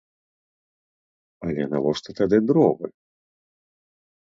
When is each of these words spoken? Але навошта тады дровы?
Але 1.45 1.63
навошта 1.75 2.09
тады 2.23 2.37
дровы? 2.49 2.87